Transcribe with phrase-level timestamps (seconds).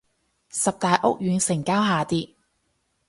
[0.49, 2.29] 十大屋苑成交下跌